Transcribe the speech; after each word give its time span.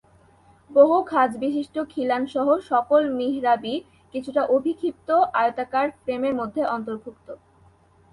বহু 0.71 0.97
খাঁজবিশিষ্ট 1.03 1.75
খিলানসহ 1.89 2.47
সকল 2.69 3.01
মিহরাবই 3.09 3.75
কিছুটা 4.13 4.41
অভিক্ষিপ্ত 4.47 5.09
আয়তাকার 5.33 5.87
ফ্রেমের 6.01 6.33
মধ্যে 6.35 6.61
অন্তর্ভুক্ত। 6.67 7.27